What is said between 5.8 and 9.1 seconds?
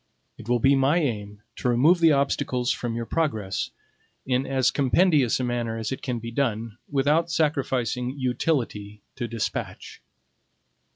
it can be done, without sacrificing utility